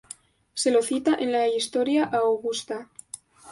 [0.61, 2.89] Se lo cita en la Historia Augusta.